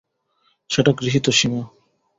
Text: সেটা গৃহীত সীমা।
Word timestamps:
সেটা 0.69 0.91
গৃহীত 0.91 1.25
সীমা। 1.29 1.61